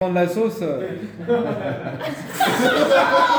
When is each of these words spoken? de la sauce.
de 0.00 0.14
la 0.14 0.28
sauce. 0.28 0.60